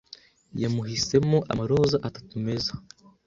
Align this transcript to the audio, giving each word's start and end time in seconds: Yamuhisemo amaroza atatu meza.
Yamuhisemo 0.61 1.37
amaroza 1.51 1.97
atatu 2.07 2.33
meza. 2.45 2.73